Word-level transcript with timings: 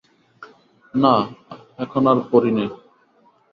না, 0.93 1.13
এখন 1.79 2.03
আর 2.11 2.17
পড়ি 2.31 2.51
নে। 2.57 2.65